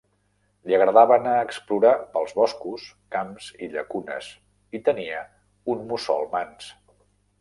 [0.69, 4.31] Li agradava anar a explorar pels boscos, camps i llacunes
[4.79, 5.21] i tenia
[5.75, 6.73] un mussol mans.